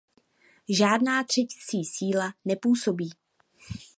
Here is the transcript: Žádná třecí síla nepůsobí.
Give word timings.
Žádná 0.69 1.23
třecí 1.23 1.85
síla 1.85 2.33
nepůsobí. 2.45 3.09